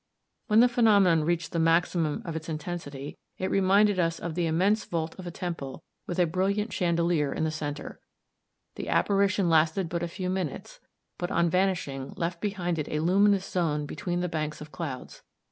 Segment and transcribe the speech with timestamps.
[0.47, 4.83] When the phenomenon reached the maximum of its intensity, it reminded us of the immense
[4.83, 7.99] vault of a temple, with a brilliant chandelier in the center.
[8.77, 10.79] The apparition lasted but a few minutes,
[11.19, 15.21] but, on vanishing, left behind it a luminous zone between the banks of clouds.